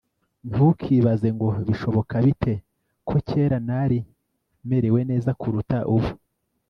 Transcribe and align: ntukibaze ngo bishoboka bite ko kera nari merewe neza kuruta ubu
ntukibaze 0.49 1.27
ngo 1.35 1.47
bishoboka 1.67 2.13
bite 2.25 2.53
ko 3.07 3.15
kera 3.27 3.57
nari 3.67 3.99
merewe 4.69 4.99
neza 5.09 5.29
kuruta 5.39 5.77
ubu 5.95 6.09